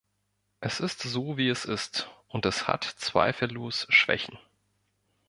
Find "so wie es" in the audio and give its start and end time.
1.03-1.63